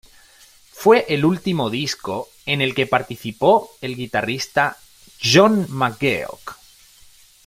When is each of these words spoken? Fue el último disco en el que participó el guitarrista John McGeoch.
Fue 0.71 1.05
el 1.09 1.23
último 1.25 1.69
disco 1.69 2.27
en 2.47 2.61
el 2.61 2.73
que 2.73 2.87
participó 2.87 3.69
el 3.81 3.95
guitarrista 3.95 4.79
John 5.23 5.67
McGeoch. 5.69 6.55